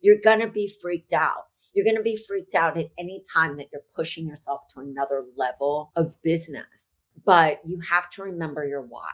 [0.00, 1.44] You're going to be freaked out.
[1.74, 5.24] You're going to be freaked out at any time that you're pushing yourself to another
[5.36, 7.00] level of business.
[7.24, 9.12] But you have to remember your why.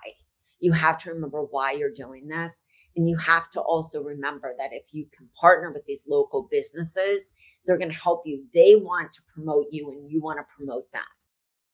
[0.61, 2.63] You have to remember why you're doing this.
[2.97, 7.29] And you have to also remember that if you can partner with these local businesses,
[7.67, 8.45] they're going to help you.
[8.55, 11.03] They want to promote you and you want to promote them.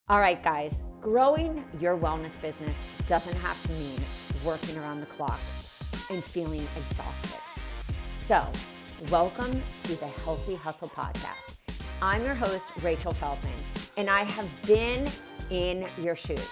[0.09, 2.77] All right, guys, growing your wellness business
[3.07, 4.01] doesn't have to mean
[4.45, 5.39] working around the clock
[6.11, 7.41] and feeling exhausted.
[8.15, 8.45] So,
[9.11, 11.56] welcome to the Healthy Hustle Podcast.
[12.01, 13.52] I'm your host, Rachel Feldman,
[13.97, 15.09] and I have been
[15.51, 16.48] in your shoes.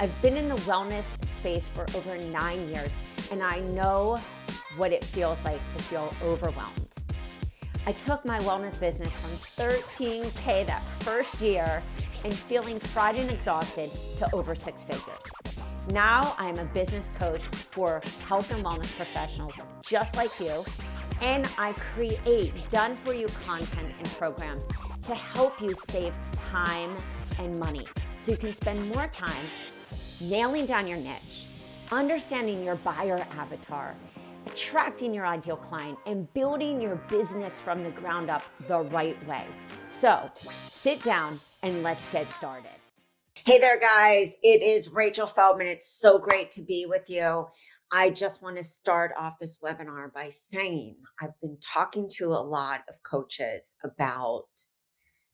[0.00, 2.90] I've been in the wellness space for over nine years,
[3.30, 4.18] and I know
[4.76, 6.88] what it feels like to feel overwhelmed.
[7.84, 9.30] I took my wellness business from
[9.66, 11.82] 13K that first year
[12.24, 15.18] and feeling fried and exhausted to over six figures.
[15.90, 20.64] Now I am a business coach for health and wellness professionals just like you,
[21.22, 24.62] and I create done for you content and programs
[25.04, 26.94] to help you save time
[27.38, 27.86] and money
[28.20, 29.46] so you can spend more time
[30.20, 31.46] nailing down your niche,
[31.90, 33.94] understanding your buyer avatar,
[34.46, 39.46] attracting your ideal client, and building your business from the ground up the right way.
[39.90, 40.30] So
[40.68, 42.70] sit down and let's get started.
[43.44, 44.36] Hey there, guys.
[44.42, 45.66] It is Rachel Feldman.
[45.66, 47.48] It's so great to be with you.
[47.94, 52.40] I just want to start off this webinar by saying I've been talking to a
[52.40, 54.46] lot of coaches about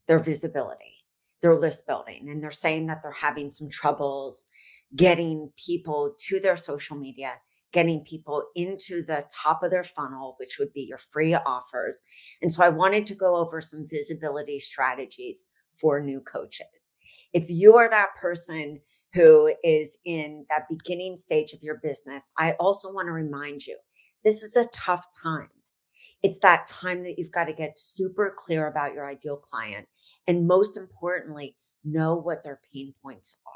[0.09, 1.05] their visibility,
[1.41, 4.48] their list building, and they're saying that they're having some troubles
[4.97, 7.34] getting people to their social media,
[7.73, 12.03] getting people into the top of their funnel, which would be your free offers.
[12.42, 15.45] And so I wanted to go over some visibility strategies
[15.81, 16.92] for new coaches.
[17.33, 18.81] If you are that person
[19.14, 23.77] who is in that beginning stage of your business, I also want to remind you
[24.25, 25.48] this is a tough time.
[26.23, 29.89] It's that time that you've got to get super clear about your ideal client.
[30.27, 33.53] And most importantly, know what their pain points are.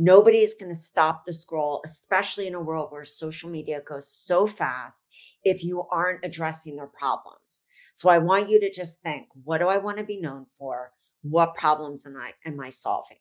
[0.00, 4.08] Nobody is going to stop the scroll, especially in a world where social media goes
[4.08, 5.08] so fast,
[5.42, 7.64] if you aren't addressing their problems.
[7.94, 10.92] So I want you to just think what do I want to be known for?
[11.22, 13.18] What problems am I, am I solving?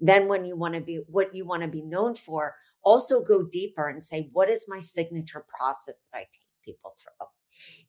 [0.00, 3.42] Then, when you want to be what you want to be known for, also go
[3.42, 7.26] deeper and say, what is my signature process that I take people through?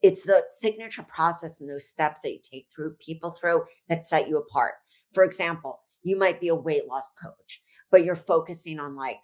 [0.01, 4.27] It's the signature process and those steps that you take through people through that set
[4.27, 4.73] you apart.
[5.13, 9.21] For example, you might be a weight loss coach, but you're focusing on like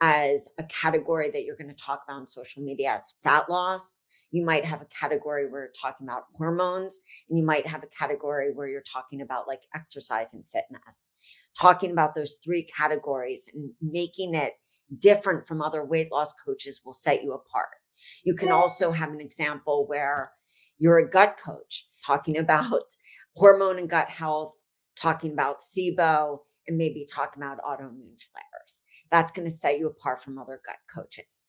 [0.00, 3.98] as a category that you're going to talk about on social media as fat loss.
[4.30, 7.88] You might have a category where you're talking about hormones, and you might have a
[7.88, 11.08] category where you're talking about like exercise and fitness.
[11.58, 14.54] Talking about those three categories and making it
[14.98, 17.68] different from other weight loss coaches will set you apart.
[18.24, 20.32] You can also have an example where
[20.78, 22.44] you're a gut coach talking mm-hmm.
[22.44, 22.84] about
[23.36, 24.54] hormone and gut health
[24.98, 28.82] talking about SIBO, and maybe talking about autoimmune flares.
[29.10, 31.44] That's going to set you apart from other gut coaches.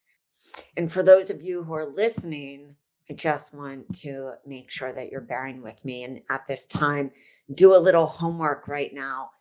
[0.77, 2.75] And for those of you who are listening,
[3.09, 6.03] I just want to make sure that you're bearing with me.
[6.03, 7.11] And at this time,
[7.53, 9.31] do a little homework right now,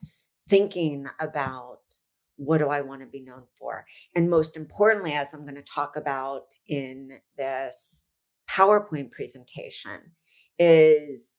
[0.48, 1.80] thinking about
[2.36, 3.84] what do I want to be known for?
[4.14, 8.06] And most importantly, as I'm going to talk about in this
[8.48, 10.12] PowerPoint presentation,
[10.58, 11.34] is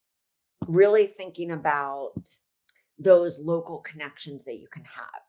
[0.67, 2.29] really thinking about
[2.97, 5.21] those local connections that you can have.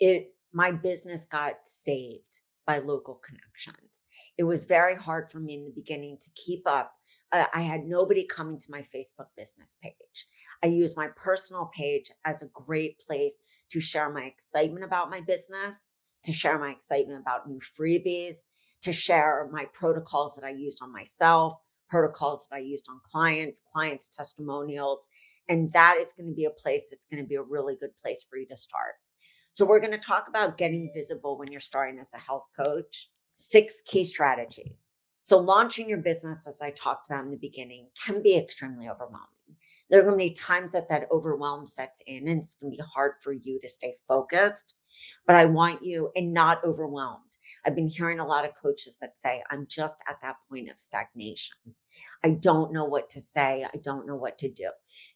[0.00, 4.04] It my business got saved by local connections.
[4.36, 6.92] It was very hard for me in the beginning to keep up.
[7.32, 10.26] Uh, I had nobody coming to my Facebook business page.
[10.62, 13.38] I used my personal page as a great place
[13.70, 15.88] to share my excitement about my business,
[16.24, 18.40] to share my excitement about new freebies,
[18.82, 21.54] to share my protocols that I used on myself,
[21.88, 25.08] protocols that I used on clients, clients' testimonials,
[25.48, 27.96] and that is going to be a place that's going to be a really good
[27.96, 28.96] place for you to start.
[29.58, 33.10] So, we're going to talk about getting visible when you're starting as a health coach,
[33.34, 34.92] six key strategies.
[35.22, 39.26] So, launching your business, as I talked about in the beginning, can be extremely overwhelming.
[39.90, 42.76] There are going to be times that that overwhelm sets in, and it's going to
[42.76, 44.76] be hard for you to stay focused.
[45.26, 47.36] But I want you and not overwhelmed.
[47.66, 50.78] I've been hearing a lot of coaches that say, I'm just at that point of
[50.78, 51.56] stagnation.
[52.22, 53.64] I don't know what to say.
[53.64, 54.70] I don't know what to do.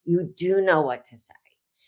[0.05, 1.33] You do know what to say.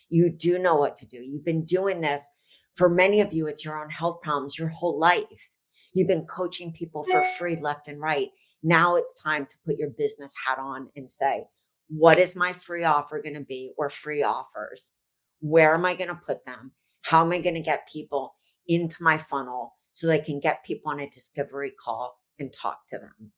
[0.07, 1.17] You do know what to do.
[1.17, 2.29] You've been doing this
[2.75, 5.49] for many of you, it's your own health problems your whole life.
[5.93, 7.37] You've been coaching people for mm.
[7.37, 8.29] free left and right.
[8.61, 11.45] Now it's time to put your business hat on and say,
[11.87, 14.91] what is my free offer going to be or free offers?
[15.39, 16.71] Where am I going to put them?
[17.03, 18.35] How am I going to get people
[18.67, 22.97] into my funnel so they can get people on a discovery call and talk to
[22.97, 23.31] them?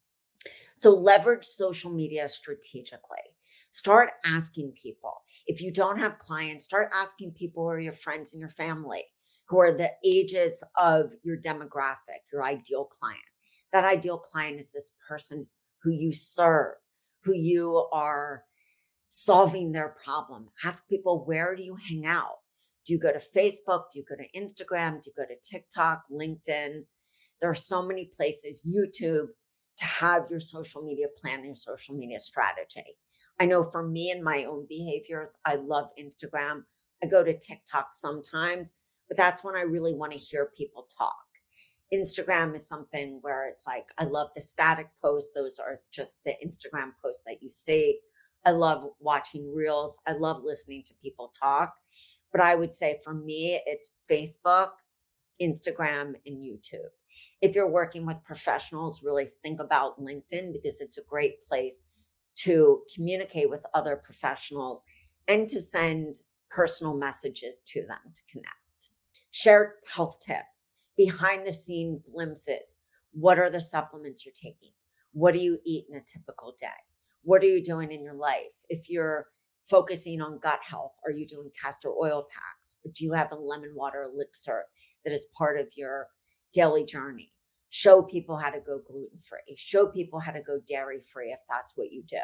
[0.77, 3.17] So leverage social media strategically.
[3.71, 5.13] Start asking people.
[5.45, 9.03] If you don't have clients, start asking people who are your friends and your family,
[9.47, 13.21] who are the ages of your demographic, your ideal client.
[13.73, 15.47] That ideal client is this person
[15.83, 16.75] who you serve,
[17.23, 18.43] who you are
[19.09, 20.47] solving their problem.
[20.63, 22.37] Ask people, where do you hang out?
[22.85, 23.83] Do you go to Facebook?
[23.91, 25.01] Do you go to Instagram?
[25.01, 26.83] Do you go to TikTok, LinkedIn?
[27.39, 29.27] There are so many places, YouTube,
[29.77, 32.97] to have your social media plan, your social media strategy.
[33.39, 36.63] I know for me and my own behaviors, I love Instagram.
[37.03, 38.73] I go to TikTok sometimes,
[39.07, 41.15] but that's when I really want to hear people talk.
[41.93, 45.31] Instagram is something where it's like, I love the static posts.
[45.33, 47.99] Those are just the Instagram posts that you see.
[48.45, 49.97] I love watching reels.
[50.05, 51.73] I love listening to people talk.
[52.31, 54.71] But I would say for me, it's Facebook,
[55.41, 56.89] Instagram, and YouTube.
[57.41, 61.79] If you're working with professionals, really think about LinkedIn because it's a great place
[62.37, 64.83] to communicate with other professionals
[65.27, 66.17] and to send
[66.49, 68.66] personal messages to them to connect.
[69.39, 70.65] Share health tips,
[70.97, 72.75] behind the scene glimpses.
[73.11, 74.71] What are the supplements you're taking?
[75.13, 76.79] What do you eat in a typical day?
[77.21, 78.65] What are you doing in your life?
[78.67, 79.27] If you're
[79.69, 82.77] focusing on gut health, are you doing castor oil packs?
[82.83, 84.63] Or do you have a lemon water elixir
[85.05, 86.07] that is part of your
[86.51, 87.31] daily journey?
[87.69, 91.39] Show people how to go gluten free, show people how to go dairy free if
[91.47, 92.17] that's what you do.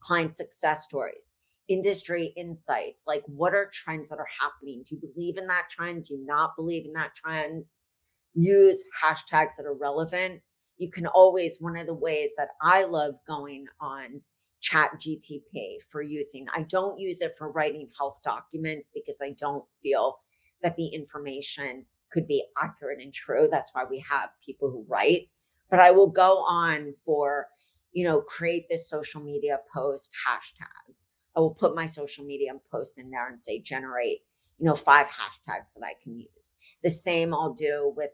[0.00, 1.30] Client success stories,
[1.68, 4.82] industry insights like what are trends that are happening?
[4.86, 6.04] Do you believe in that trend?
[6.04, 7.66] Do you not believe in that trend?
[8.34, 10.40] Use hashtags that are relevant.
[10.76, 14.22] You can always, one of the ways that I love going on
[14.60, 19.64] chat gtp for using i don't use it for writing health documents because i don't
[19.82, 20.18] feel
[20.62, 25.28] that the information could be accurate and true that's why we have people who write
[25.70, 27.46] but i will go on for
[27.92, 31.04] you know create this social media post hashtags
[31.38, 34.18] i will put my social media post in there and say generate
[34.58, 36.52] you know five hashtags that i can use
[36.82, 38.10] the same i'll do with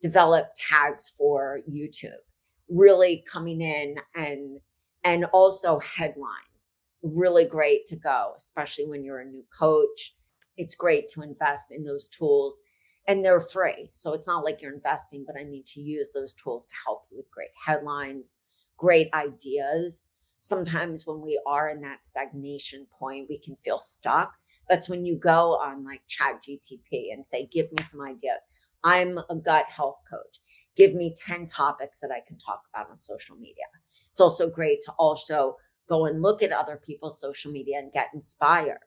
[0.00, 2.24] develop tags for youtube
[2.68, 4.58] really coming in and
[5.04, 6.70] and also headlines.
[7.02, 10.14] Really great to go, especially when you're a new coach.
[10.56, 12.60] It's great to invest in those tools
[13.08, 13.88] and they're free.
[13.92, 17.02] So it's not like you're investing, but I need to use those tools to help
[17.10, 18.36] you with great headlines,
[18.76, 20.04] great ideas.
[20.42, 24.34] Sometimes when we are in that stagnation point, we can feel stuck.
[24.68, 28.46] That's when you go on like chat GTP and say, give me some ideas.
[28.84, 30.38] I'm a gut health coach
[30.76, 33.64] give me 10 topics that I can talk about on social media.
[34.10, 35.56] It's also great to also
[35.88, 38.80] go and look at other people's social media and get inspired.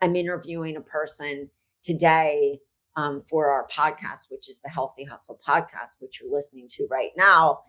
[0.00, 1.48] I'm interviewing a person
[1.82, 2.58] today
[2.96, 7.12] um, for our podcast, which is the Healthy Hustle podcast, which you're listening to right
[7.16, 7.60] now.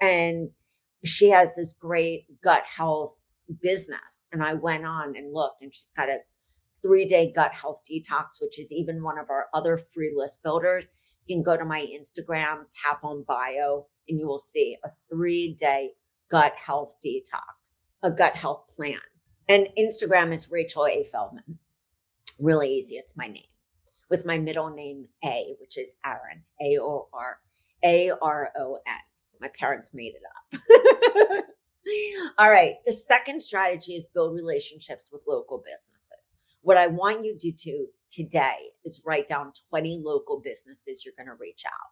[0.00, 0.50] And
[1.04, 3.16] she has this great gut health
[3.60, 4.26] business.
[4.32, 6.18] And I went on and looked, and she's got a
[6.82, 10.88] three day gut health detox, which is even one of our other free list builders.
[11.26, 15.54] You can go to my Instagram, tap on bio, and you will see a three
[15.58, 15.90] day
[16.30, 18.98] gut health detox, a gut health plan.
[19.48, 21.04] And Instagram is Rachel A.
[21.04, 21.58] Feldman.
[22.38, 22.96] Really easy.
[22.96, 23.44] It's my name
[24.08, 27.38] with my middle name A, which is Aaron, A O R
[27.84, 28.94] A R O N.
[29.42, 30.22] My parents made it
[30.54, 31.44] up.
[32.38, 32.76] All right.
[32.86, 36.34] The second strategy is build relationships with local businesses.
[36.60, 41.26] What I want you to do today is write down 20 local businesses you're going
[41.26, 41.90] to reach out.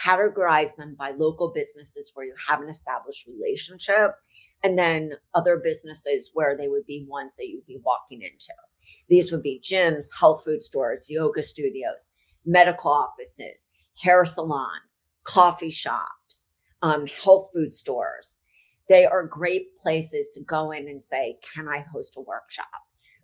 [0.00, 4.12] Categorize them by local businesses where you have an established relationship,
[4.62, 8.54] and then other businesses where they would be ones that you'd be walking into.
[9.08, 12.08] These would be gyms, health food stores, yoga studios,
[12.44, 13.64] medical offices,
[14.00, 16.50] hair salons, coffee shops,
[16.84, 18.36] um, health food stores.
[18.90, 22.66] They are great places to go in and say, Can I host a workshop?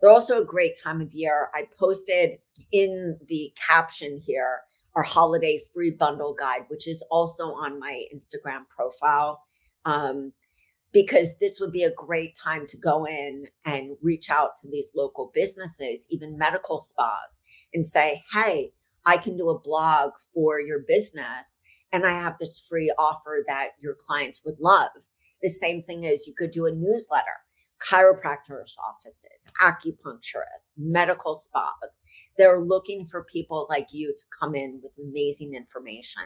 [0.01, 1.51] They're also a great time of year.
[1.55, 2.39] I posted
[2.73, 4.61] in the caption here
[4.97, 9.43] our holiday free bundle guide, which is also on my Instagram profile.
[9.85, 10.33] Um,
[10.93, 14.91] because this would be a great time to go in and reach out to these
[14.97, 17.41] local businesses, even medical spas,
[17.75, 18.73] and say, Hey,
[19.05, 21.59] I can do a blog for your business.
[21.93, 24.91] And I have this free offer that your clients would love.
[25.43, 27.41] The same thing is you could do a newsletter
[27.81, 31.99] chiropractors' offices, acupuncturists, medical spas.
[32.37, 36.23] They're looking for people like you to come in with amazing information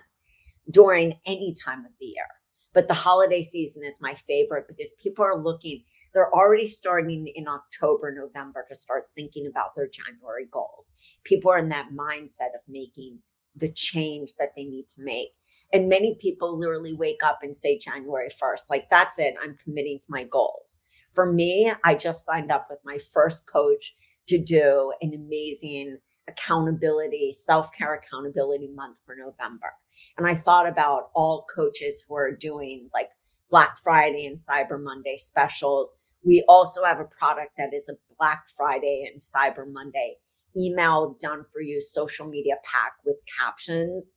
[0.71, 2.26] during any time of the year.
[2.73, 7.47] But the holiday season is my favorite because people are looking, they're already starting in
[7.47, 10.92] October, November to start thinking about their January goals.
[11.23, 13.21] People are in that mindset of making
[13.56, 15.30] the change that they need to make.
[15.73, 19.99] And many people literally wake up and say January 1st, like, that's it, I'm committing
[20.00, 20.78] to my goals.
[21.14, 23.94] For me, I just signed up with my first coach
[24.26, 29.73] to do an amazing accountability, self care accountability month for November.
[30.16, 33.11] And I thought about all coaches who are doing like
[33.50, 35.92] Black Friday and Cyber Monday specials.
[36.25, 40.16] We also have a product that is a Black Friday and Cyber Monday
[40.56, 44.14] email done for you social media pack with captions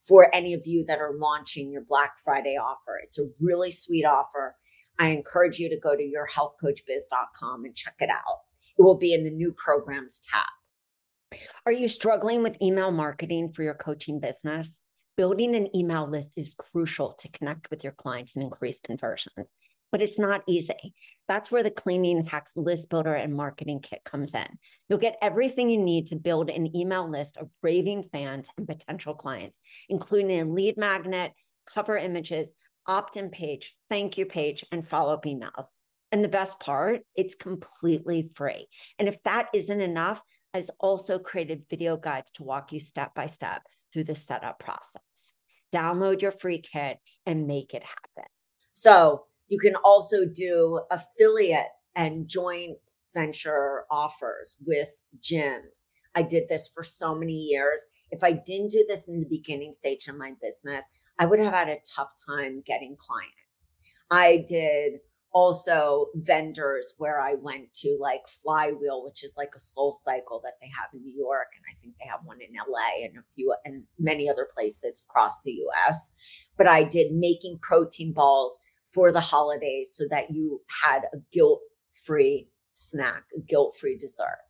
[0.00, 3.00] for any of you that are launching your Black Friday offer.
[3.02, 4.56] It's a really sweet offer.
[4.98, 8.40] I encourage you to go to yourhealthcoachbiz.com and check it out.
[8.78, 11.40] It will be in the new programs tab.
[11.66, 14.80] Are you struggling with email marketing for your coaching business?
[15.16, 19.54] Building an email list is crucial to connect with your clients and increase conversions,
[19.92, 20.94] but it's not easy.
[21.28, 24.46] That's where the Clean Eating Hacks List Builder and Marketing Kit comes in.
[24.88, 29.14] You'll get everything you need to build an email list of raving fans and potential
[29.14, 31.32] clients, including a lead magnet,
[31.66, 32.54] cover images,
[32.86, 35.72] opt in page, thank you page, and follow up emails.
[36.12, 38.66] And the best part, it's completely free.
[38.98, 40.22] And if that isn't enough,
[40.54, 43.62] I've also created video guides to walk you step by step
[43.92, 45.32] through the setup process.
[45.74, 48.30] Download your free kit and make it happen.
[48.72, 52.78] So, you can also do affiliate and joint
[53.14, 55.84] venture offers with gyms.
[56.14, 57.86] I did this for so many years.
[58.10, 60.88] If I didn't do this in the beginning stage of my business,
[61.18, 63.70] I would have had a tough time getting clients.
[64.10, 65.00] I did
[65.32, 70.54] also vendors where I went to like Flywheel, which is like a soul cycle that
[70.62, 71.48] they have in New York.
[71.54, 75.02] And I think they have one in LA and a few and many other places
[75.06, 76.10] across the US.
[76.56, 78.58] But I did making protein balls
[78.96, 81.60] for the holidays so that you had a guilt
[81.92, 84.40] free snack, a guilt free dessert.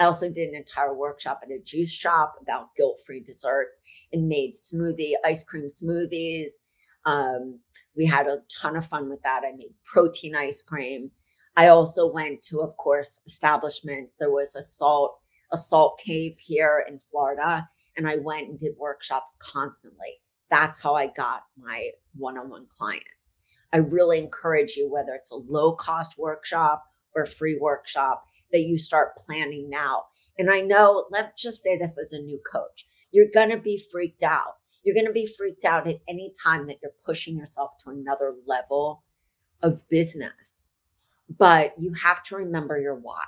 [0.00, 3.78] I also did an entire workshop at a juice shop about guilt free desserts
[4.12, 6.48] and made smoothie, ice cream smoothies
[7.04, 7.60] um,
[7.96, 9.42] we had a ton of fun with that.
[9.44, 11.10] I made protein ice cream.
[11.56, 14.14] I also went to, of course, establishments.
[14.18, 15.16] There was a salt
[15.52, 20.20] a salt cave here in Florida, and I went and did workshops constantly.
[20.48, 23.38] That's how I got my one-on-one clients.
[23.72, 26.84] I really encourage you, whether it's a low cost workshop
[27.14, 30.04] or free workshop, that you start planning now.
[30.38, 33.80] And I know, let's just say this as a new coach, you're going to be
[33.90, 37.72] freaked out you're going to be freaked out at any time that you're pushing yourself
[37.78, 39.02] to another level
[39.62, 40.68] of business.
[41.28, 43.26] But you have to remember your why.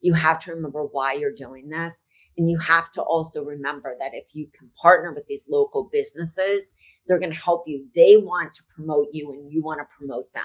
[0.00, 2.04] You have to remember why you're doing this.
[2.36, 6.70] And you have to also remember that if you can partner with these local businesses,
[7.06, 7.86] they're going to help you.
[7.94, 10.44] They want to promote you and you want to promote them.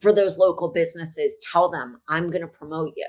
[0.00, 3.06] For those local businesses, tell them, I'm going to promote you.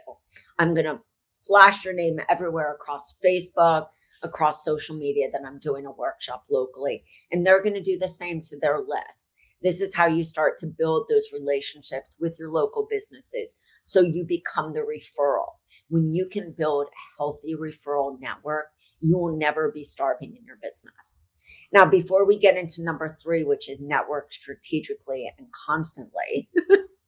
[0.59, 0.99] I'm going to
[1.41, 3.87] flash your name everywhere across Facebook,
[4.23, 7.03] across social media that I'm doing a workshop locally.
[7.31, 9.31] And they're going to do the same to their list.
[9.63, 13.55] This is how you start to build those relationships with your local businesses.
[13.83, 15.53] So you become the referral.
[15.89, 18.67] When you can build a healthy referral network,
[18.99, 21.21] you will never be starving in your business.
[21.73, 26.49] Now, before we get into number three, which is network strategically and constantly,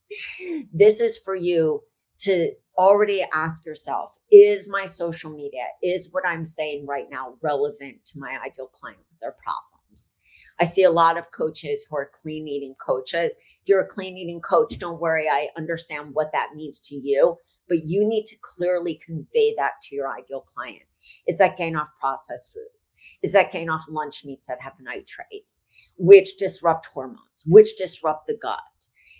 [0.73, 1.81] this is for you
[2.19, 8.03] to already ask yourself is my social media is what i'm saying right now relevant
[8.03, 10.11] to my ideal client with their problems?
[10.59, 13.33] I see a lot of coaches who are clean eating coaches.
[13.33, 17.37] If you're a clean eating coach don't worry i understand what that means to you
[17.67, 20.83] but you need to clearly convey that to your ideal client.
[21.27, 22.82] Is that getting off processed foods
[23.21, 25.61] is that getting off lunch meats that have nitrates
[25.97, 28.59] which disrupt hormones which disrupt the gut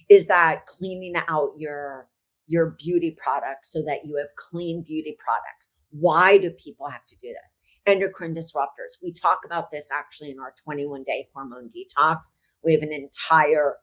[0.10, 2.08] is that cleaning out your
[2.46, 5.70] your beauty products so that you have clean beauty products.
[5.92, 7.58] Why do people have to do this?
[7.86, 8.98] Endocrine disruptors.
[9.02, 12.30] We talk about this actually in our 21 day hormone detox.
[12.64, 13.76] We have an entire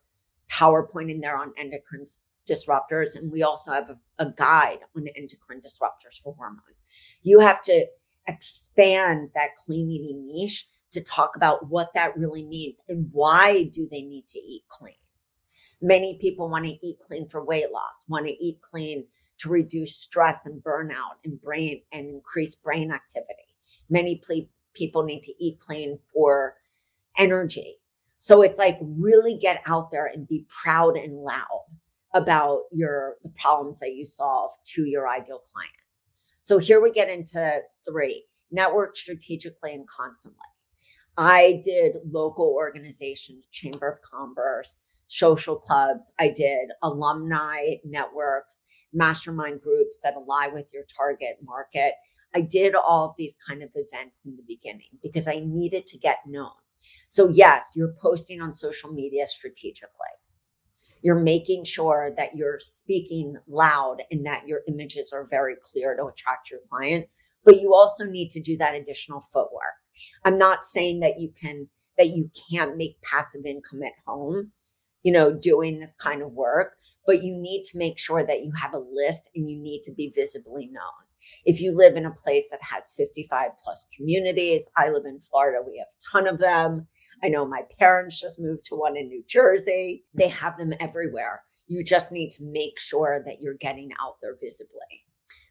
[0.50, 2.04] PowerPoint in there on endocrine
[2.48, 3.16] disruptors.
[3.16, 6.64] And we also have a, a guide on endocrine disruptors for hormones.
[7.22, 7.86] You have to
[8.30, 13.88] expand that clean eating niche to talk about what that really means and why do
[13.90, 14.94] they need to eat clean
[15.82, 19.06] Many people want to eat clean for weight loss, want to eat clean
[19.38, 23.56] to reduce stress and burnout and brain and increase brain activity.
[23.88, 26.56] Many ple- people need to eat clean for
[27.18, 27.76] energy.
[28.18, 31.64] So it's like really get out there and be proud and loud
[32.12, 35.72] about your the problems that you solve to your ideal client.
[36.42, 40.38] So here we get into three network strategically and constantly.
[41.16, 44.76] I did local organizations, Chamber of Commerce,
[45.08, 46.12] social clubs.
[46.18, 51.94] I did alumni networks, mastermind groups that align with your target market.
[52.34, 55.98] I did all of these kind of events in the beginning because I needed to
[55.98, 56.52] get known.
[57.08, 59.90] So, yes, you're posting on social media strategically.
[61.02, 66.04] You're making sure that you're speaking loud and that your images are very clear to
[66.06, 67.06] attract your client.
[67.44, 69.80] But you also need to do that additional footwork.
[70.24, 74.52] I'm not saying that you can that you can't make passive income at home,
[75.02, 76.76] you know, doing this kind of work,
[77.06, 79.92] but you need to make sure that you have a list and you need to
[79.92, 81.09] be visibly known.
[81.44, 85.58] If you live in a place that has 55 plus communities, I live in Florida,
[85.66, 86.86] we have a ton of them.
[87.22, 90.04] I know my parents just moved to one in New Jersey.
[90.14, 91.42] They have them everywhere.
[91.66, 95.04] You just need to make sure that you're getting out there visibly.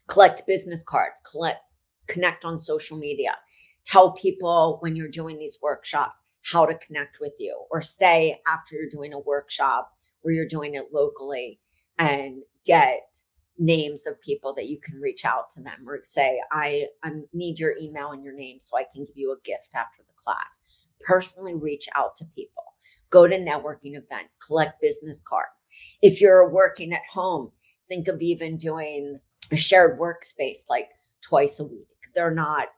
[0.08, 1.60] Collect business cards, collect
[2.08, 3.36] connect on social media.
[3.84, 8.74] Tell people when you're doing these workshops how to connect with you or stay after
[8.74, 11.60] you're doing a workshop where you're doing it locally
[11.98, 13.22] and get
[13.60, 17.58] names of people that you can reach out to them or say i i need
[17.58, 20.60] your email and your name so i can give you a gift after the class
[21.00, 22.64] personally reach out to people
[23.10, 25.66] go to networking events collect business cards
[26.00, 27.52] if you're working at home
[27.86, 29.18] think of even doing
[29.52, 30.88] a shared workspace like
[31.22, 32.68] twice a week they're not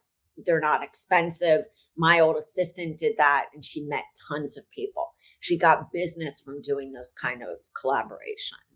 [0.44, 1.64] they're not expensive.
[1.96, 5.12] My old assistant did that and she met tons of people.
[5.40, 8.71] She got business from doing those kind of collaborations.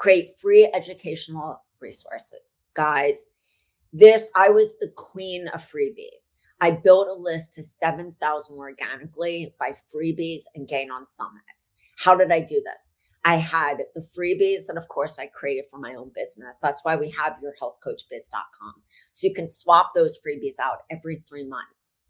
[0.00, 2.56] Create free educational resources.
[2.72, 3.26] Guys,
[3.92, 6.30] this, I was the queen of freebies.
[6.58, 11.74] I built a list to 7,000 organically by freebies and gain on summits.
[11.98, 12.92] How did I do this?
[13.26, 16.56] I had the freebies that, of course, I created for my own business.
[16.62, 18.74] That's why we have your yourhealthcoachbiz.com.
[19.12, 22.04] So you can swap those freebies out every three months.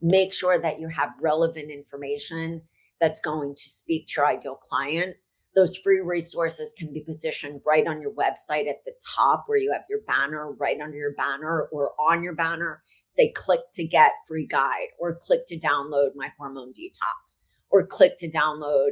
[0.00, 2.62] Make sure that you have relevant information
[3.00, 5.16] that's going to speak to your ideal client.
[5.54, 9.72] Those free resources can be positioned right on your website at the top where you
[9.72, 12.82] have your banner, right under your banner, or on your banner.
[13.08, 17.38] Say, click to get free guide, or click to download my hormone detox,
[17.70, 18.90] or click to download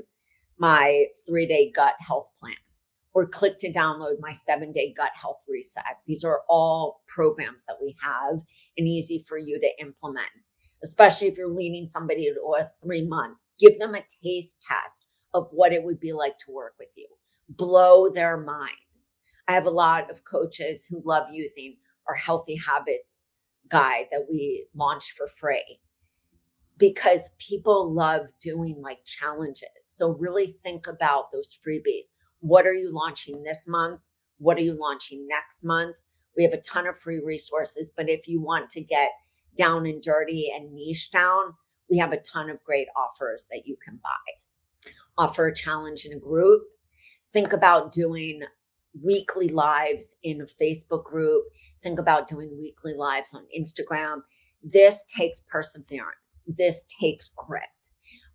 [0.58, 2.54] my three day gut health plan
[3.14, 5.98] or click to download my seven day gut health reset.
[6.06, 8.40] These are all programs that we have
[8.76, 10.30] and easy for you to implement,
[10.82, 13.38] especially if you're leading somebody to a three month.
[13.58, 17.08] Give them a taste test of what it would be like to work with you,
[17.48, 19.14] blow their minds.
[19.48, 21.76] I have a lot of coaches who love using
[22.08, 23.26] our healthy habits
[23.68, 25.80] guide that we launched for free
[26.78, 29.68] because people love doing like challenges.
[29.84, 32.08] So really think about those freebies.
[32.40, 34.00] What are you launching this month?
[34.38, 35.96] What are you launching next month?
[36.36, 39.10] We have a ton of free resources, but if you want to get
[39.56, 41.54] down and dirty and niche down,
[41.90, 44.41] we have a ton of great offers that you can buy.
[45.18, 46.62] Offer a challenge in a group.
[47.32, 48.42] Think about doing
[49.02, 51.44] weekly lives in a Facebook group.
[51.82, 54.20] Think about doing weekly lives on Instagram.
[54.62, 56.44] This takes perseverance.
[56.46, 57.62] This takes grit.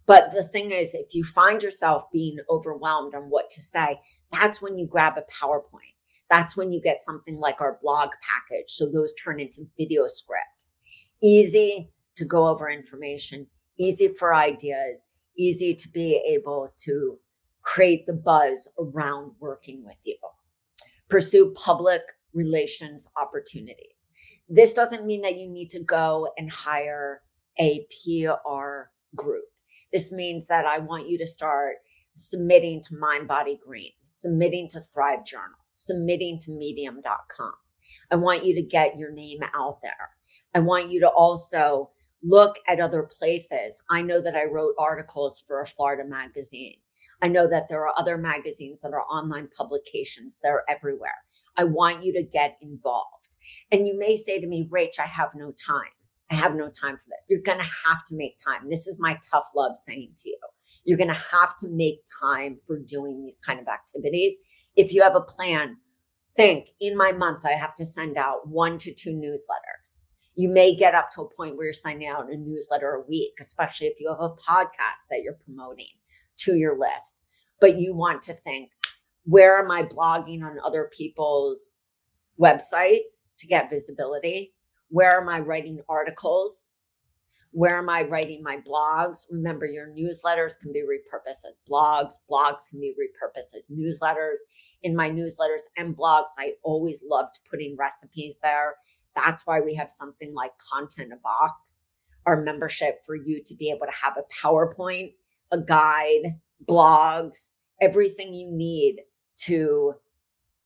[0.06, 4.00] But the thing is, if you find yourself being overwhelmed on what to say,
[4.32, 5.96] that's when you grab a PowerPoint.
[6.30, 8.70] That's when you get something like our blog package.
[8.70, 10.76] So those turn into video scripts.
[11.22, 15.06] Easy to go over information, easy for ideas,
[15.38, 17.18] easy to be able to
[17.62, 20.16] create the buzz around working with you.
[21.10, 22.02] Pursue public
[22.34, 24.10] relations opportunities.
[24.50, 27.22] This doesn't mean that you need to go and hire
[27.60, 29.46] a PR group.
[29.92, 31.76] This means that I want you to start
[32.16, 37.54] submitting to Mind Body Green, submitting to Thrive Journal, submitting to medium.com.
[38.12, 40.12] I want you to get your name out there.
[40.54, 41.92] I want you to also
[42.24, 43.82] look at other places.
[43.90, 46.78] I know that I wrote articles for a Florida magazine.
[47.22, 51.16] I know that there are other magazines that are online publications, they're everywhere.
[51.56, 53.36] I want you to get involved.
[53.72, 55.92] And you may say to me, Rach, I have no time.
[56.30, 57.28] I have no time for this.
[57.30, 58.70] You're going to have to make time.
[58.70, 60.40] This is my tough love saying to you.
[60.84, 64.38] You're going to have to make time for doing these kind of activities.
[64.76, 65.78] If you have a plan,
[66.36, 70.02] think in my month, I have to send out one to two newsletters.
[70.38, 73.34] You may get up to a point where you're signing out a newsletter a week,
[73.42, 75.88] especially if you have a podcast that you're promoting
[76.38, 77.24] to your list.
[77.60, 78.72] But you want to think,
[79.24, 81.76] where am I blogging on other people's
[82.40, 84.54] websites to get visibility?
[84.90, 86.70] Where am I writing articles?
[87.52, 89.26] Where am I writing my blogs?
[89.32, 92.20] Remember, your newsletters can be repurposed as blogs.
[92.30, 94.38] Blogs can be repurposed as newsletters.
[94.84, 98.76] In my newsletters and blogs, I always loved putting recipes there.
[99.18, 101.84] That's why we have something like Content a Box,
[102.26, 105.14] our membership for you to be able to have a PowerPoint,
[105.52, 107.50] a guide, blogs,
[107.82, 109.02] everything you need
[109.38, 109.94] to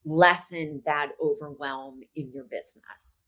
[0.04, 3.24] lessen that overwhelm in your business.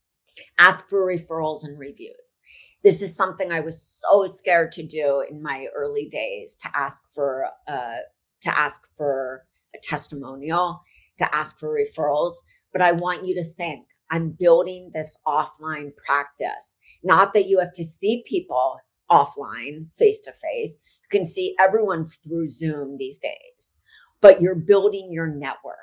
[0.59, 2.41] Ask for referrals and reviews.
[2.83, 7.05] This is something I was so scared to do in my early days to ask
[7.15, 7.99] for uh,
[8.43, 10.83] to ask for a testimonial,
[11.19, 12.35] to ask for referrals.
[12.73, 16.77] But I want you to think I'm building this offline practice.
[17.03, 18.79] Not that you have to see people
[19.11, 20.79] offline, face to face.
[21.03, 23.77] You can see everyone through Zoom these days,
[24.21, 25.79] but you're building your network.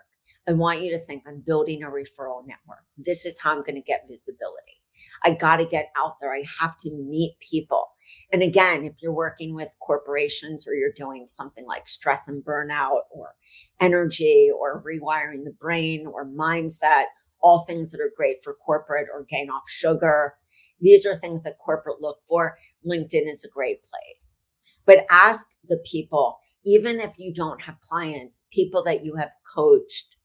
[0.48, 2.84] I want you to think I'm building a referral network.
[2.98, 4.82] This is how I'm going to get visibility.
[5.24, 6.34] I got to get out there.
[6.34, 7.88] I have to meet people.
[8.32, 13.02] And again, if you're working with corporations or you're doing something like stress and burnout
[13.12, 13.36] or
[13.80, 17.06] energy or rewiring the brain or mindset,
[17.42, 20.36] all things that are great for corporate or gain off sugar,
[20.80, 22.58] these are things that corporate look for.
[22.86, 24.42] LinkedIn is a great place.
[24.86, 30.16] But ask the people, even if you don't have clients, people that you have coached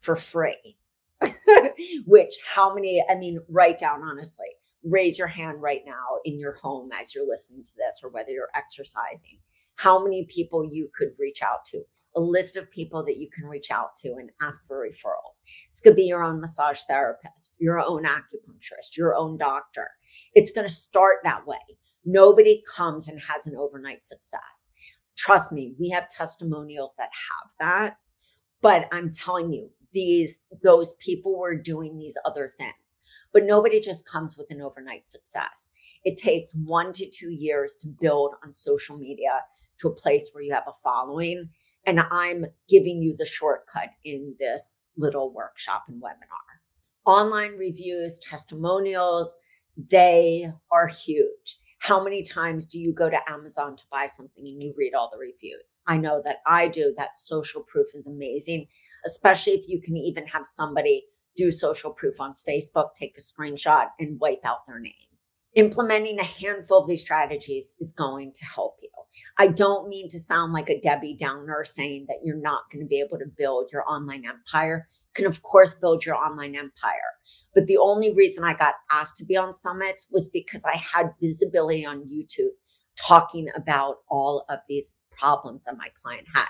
[0.00, 0.76] for free
[2.06, 4.46] which how many, I mean, write down honestly,
[4.84, 8.30] raise your hand right now in your home as you're listening to this or whether
[8.30, 9.38] you're exercising,
[9.76, 11.82] how many people you could reach out to,
[12.16, 15.42] a list of people that you can reach out to and ask for referrals.
[15.70, 19.88] This could be your own massage therapist, your own acupuncturist, your own doctor.
[20.34, 21.58] It's going to start that way.
[22.04, 24.70] Nobody comes and has an overnight success.
[25.16, 27.96] Trust me, we have testimonials that have that.
[28.62, 32.72] But I'm telling you, these those people were doing these other things
[33.36, 35.68] but nobody just comes with an overnight success
[36.04, 39.40] it takes one to two years to build on social media
[39.78, 41.46] to a place where you have a following
[41.84, 46.48] and i'm giving you the shortcut in this little workshop and webinar
[47.04, 49.36] online reviews testimonials
[49.90, 54.60] they are huge how many times do you go to Amazon to buy something and
[54.60, 55.78] you read all the reviews?
[55.86, 56.92] I know that I do.
[56.96, 58.66] That social proof is amazing,
[59.04, 61.04] especially if you can even have somebody
[61.36, 64.92] do social proof on Facebook, take a screenshot and wipe out their name
[65.56, 68.90] implementing a handful of these strategies is going to help you.
[69.38, 72.88] I don't mean to sound like a Debbie Downer saying that you're not going to
[72.88, 74.86] be able to build your online empire.
[74.90, 77.10] You can, of course, build your online empire.
[77.54, 81.14] But the only reason I got asked to be on summits was because I had
[81.22, 82.52] visibility on YouTube
[82.98, 86.48] talking about all of these problems that my client had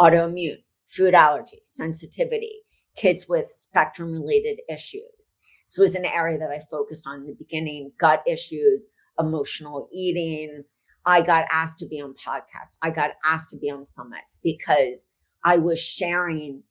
[0.00, 2.62] autoimmune, food allergy, sensitivity,
[2.96, 5.34] kids with spectrum related issues
[5.68, 8.86] so it was an area that I focused on in the beginning gut issues,
[9.18, 10.64] emotional eating.
[11.04, 12.78] I got asked to be on podcasts.
[12.82, 15.08] I got asked to be on summits because
[15.44, 16.62] I was sharing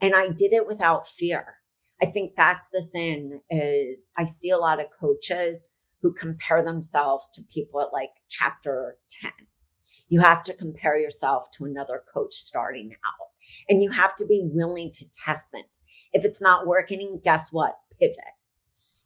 [0.00, 1.56] and I did it without fear.
[2.02, 5.68] I think that's the thing is I see a lot of coaches
[6.00, 9.32] who compare themselves to people at like chapter 10.
[10.08, 13.28] You have to compare yourself to another coach starting out
[13.68, 15.82] and you have to be willing to test things.
[16.12, 17.76] If it's not working, guess what?
[17.98, 18.36] Pivot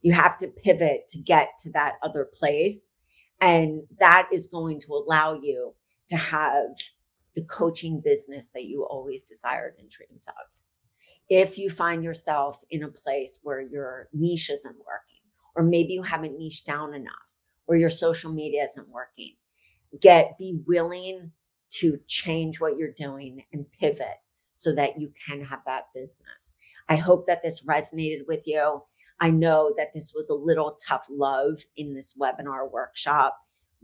[0.03, 2.89] you have to pivot to get to that other place.
[3.41, 5.75] And that is going to allow you
[6.09, 6.77] to have
[7.35, 10.47] the coaching business that you always desired and dreamed of.
[11.29, 15.21] If you find yourself in a place where your niche isn't working,
[15.55, 17.15] or maybe you haven't niched down enough,
[17.67, 19.37] or your social media isn't working,
[19.99, 21.33] get be willing
[21.71, 24.19] to change what you're doing and pivot
[24.55, 26.55] so that you can have that business.
[26.89, 28.83] I hope that this resonated with you.
[29.21, 33.37] I know that this was a little tough love in this webinar workshop,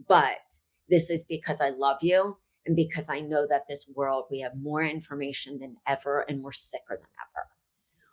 [0.09, 4.41] but this is because I love you and because I know that this world, we
[4.41, 7.47] have more information than ever and we're sicker than ever.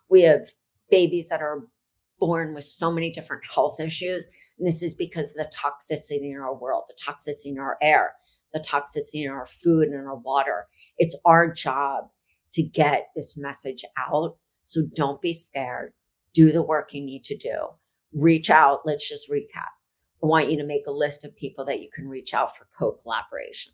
[0.08, 0.48] We have
[0.90, 1.66] babies that are
[2.24, 4.26] born with so many different health issues.
[4.58, 8.14] And this is because of the toxicity in our world, the toxicity in our air,
[8.52, 10.66] the toxicity in our food and our water.
[10.98, 12.04] It's our job
[12.52, 14.36] to get this message out.
[14.64, 15.92] So don't be scared
[16.34, 17.56] do the work you need to do.
[18.12, 18.80] Reach out.
[18.84, 19.70] Let's just recap.
[20.22, 22.66] I want you to make a list of people that you can reach out for
[22.76, 23.70] co collaborations.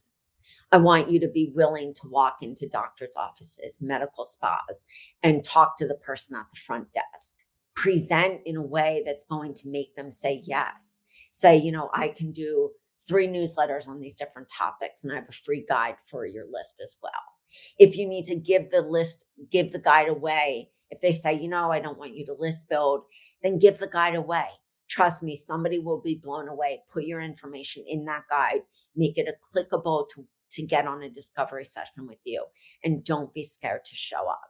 [0.73, 4.85] I want you to be willing to walk into doctor's offices, medical spas,
[5.23, 7.37] and talk to the person at the front desk.
[7.83, 11.03] Present in a way that's going to make them say yes.
[11.33, 12.71] Say, you know, I can do
[13.09, 16.81] three newsletters on these different topics, and I have a free guide for your list
[16.83, 17.13] as well.
[17.79, 21.49] If you need to give the list, give the guide away if they say, you
[21.49, 23.03] know, I don't want you to list build,
[23.43, 24.47] then give the guide away.
[24.89, 26.83] Trust me, somebody will be blown away.
[26.93, 28.63] Put your information in that guide,
[28.97, 32.45] make it a clickable to, to get on a discovery session with you.
[32.83, 34.41] And don't be scared to show up.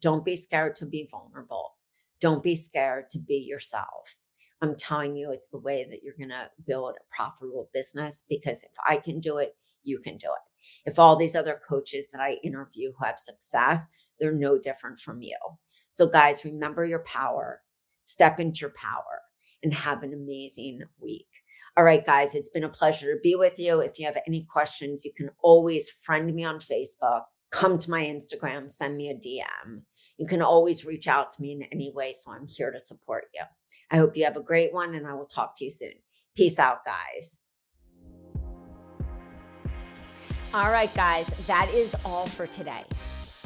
[0.00, 1.74] Don't be scared to be vulnerable.
[2.22, 4.16] Don't be scared to be yourself.
[4.62, 8.62] I'm telling you, it's the way that you're going to build a profitable business because
[8.62, 10.88] if I can do it, you can do it.
[10.90, 13.88] If all these other coaches that I interview who have success,
[14.20, 15.36] they're no different from you.
[15.90, 17.62] So, guys, remember your power,
[18.04, 19.20] step into your power.
[19.64, 21.28] and have an amazing week.
[21.76, 23.80] All right, guys, it's been a pleasure to be with you.
[23.80, 28.02] If you have any questions, you can always friend me on Facebook, come to my
[28.02, 29.82] Instagram, send me a DM.
[30.18, 32.12] You can always reach out to me in any way.
[32.12, 33.42] So I'm here to support you.
[33.90, 35.92] I hope you have a great one and I will talk to you soon.
[36.34, 37.38] Peace out, guys.
[40.54, 42.82] All right, guys, that is all for today.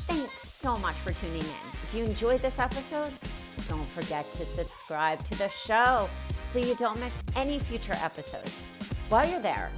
[0.09, 1.71] Thanks so much for tuning in.
[1.73, 3.13] If you enjoyed this episode,
[3.69, 6.09] don't forget to subscribe to the show
[6.51, 8.65] so you don't miss any future episodes.
[9.09, 9.71] While you're there,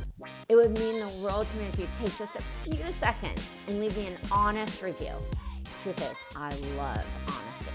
[0.48, 3.78] it would mean the world to me if you take just a few seconds and
[3.78, 5.12] leave me an honest review.
[5.82, 7.70] Truth is, I love honesty.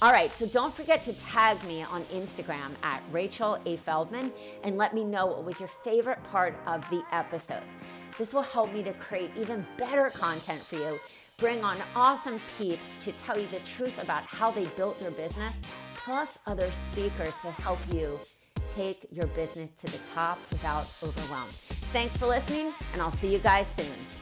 [0.02, 3.76] All right, so don't forget to tag me on Instagram at Rachel A.
[3.76, 4.32] Feldman
[4.64, 7.62] and let me know what was your favorite part of the episode.
[8.18, 10.98] This will help me to create even better content for you,
[11.38, 15.60] bring on awesome peeps to tell you the truth about how they built their business,
[15.94, 18.18] plus other speakers to help you
[18.74, 21.48] take your business to the top without overwhelm.
[21.92, 24.21] Thanks for listening, and I'll see you guys soon.